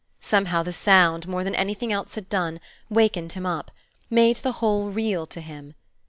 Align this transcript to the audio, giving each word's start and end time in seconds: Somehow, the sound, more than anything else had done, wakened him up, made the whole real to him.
Somehow, 0.19 0.63
the 0.63 0.73
sound, 0.73 1.27
more 1.27 1.43
than 1.43 1.53
anything 1.53 1.93
else 1.93 2.15
had 2.15 2.27
done, 2.27 2.59
wakened 2.89 3.33
him 3.33 3.45
up, 3.45 3.69
made 4.09 4.37
the 4.37 4.53
whole 4.53 4.89
real 4.89 5.27
to 5.27 5.41
him. 5.41 5.75